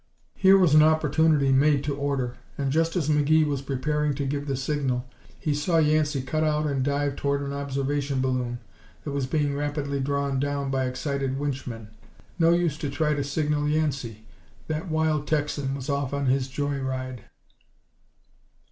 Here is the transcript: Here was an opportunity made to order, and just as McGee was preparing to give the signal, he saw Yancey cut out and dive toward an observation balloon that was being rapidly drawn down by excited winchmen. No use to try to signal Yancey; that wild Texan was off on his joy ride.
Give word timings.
Here 0.33 0.57
was 0.57 0.73
an 0.73 0.81
opportunity 0.81 1.51
made 1.51 1.83
to 1.83 1.95
order, 1.95 2.33
and 2.57 2.71
just 2.71 2.95
as 2.95 3.07
McGee 3.07 3.45
was 3.45 3.61
preparing 3.61 4.15
to 4.15 4.25
give 4.25 4.47
the 4.47 4.55
signal, 4.57 5.07
he 5.37 5.53
saw 5.53 5.77
Yancey 5.77 6.23
cut 6.23 6.43
out 6.43 6.65
and 6.65 6.81
dive 6.83 7.15
toward 7.15 7.43
an 7.43 7.53
observation 7.53 8.19
balloon 8.19 8.57
that 9.03 9.11
was 9.11 9.27
being 9.27 9.55
rapidly 9.55 9.99
drawn 9.99 10.39
down 10.39 10.71
by 10.71 10.85
excited 10.85 11.37
winchmen. 11.37 11.89
No 12.39 12.49
use 12.49 12.79
to 12.79 12.89
try 12.89 13.13
to 13.13 13.23
signal 13.23 13.69
Yancey; 13.69 14.25
that 14.65 14.89
wild 14.89 15.27
Texan 15.27 15.75
was 15.75 15.87
off 15.87 16.15
on 16.15 16.25
his 16.25 16.47
joy 16.47 16.79
ride. 16.79 17.25